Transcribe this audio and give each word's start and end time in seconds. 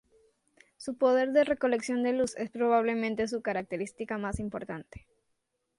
Su 0.77 0.97
poder 0.97 1.31
de 1.31 1.43
recolección 1.43 2.01
de 2.01 2.11
luz 2.13 2.35
es 2.35 2.49
probablemente 2.49 3.27
su 3.27 3.43
característica 3.43 4.17
más 4.17 4.39
importante. 4.39 5.05